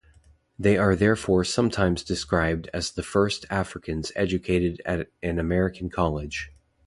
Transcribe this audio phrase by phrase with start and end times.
[0.57, 6.51] They are therefore sometimes described as the first Africans educated at an American college.